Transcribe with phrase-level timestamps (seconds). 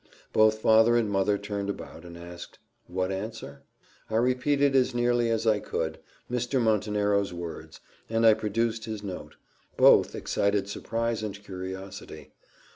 [0.33, 2.57] Both father and mother turned about, and asked,
[2.87, 3.61] "What answer?"
[4.09, 6.59] I repeated, as nearly as I could, Mr.
[6.59, 9.35] Montenero's words and I produced his note.
[9.77, 12.31] Both excited surprise and curiosity.